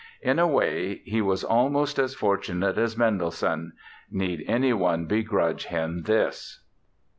[0.23, 3.73] In a way he was almost as fortunate as Mendelssohn.
[4.09, 6.61] Need anyone begrudge him this?